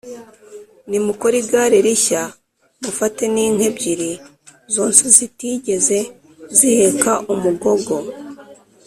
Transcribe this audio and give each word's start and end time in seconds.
Nimukore 0.89 1.35
igare 1.43 1.77
rishya 1.85 2.21
mufate 2.83 3.23
n 3.33 3.35
inka 3.45 3.63
ebyiri 3.69 4.11
zonsa 4.73 5.03
zitigeze 5.15 5.99
ziheka 6.57 7.11
umugogo 7.33 7.95